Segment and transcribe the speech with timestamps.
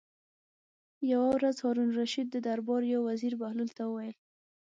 [1.11, 4.15] یوه ورځ د هارون الرشید د دربار یو وزیر بهلول ته وویل.